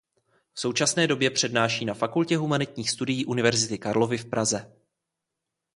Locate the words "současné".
0.59-1.07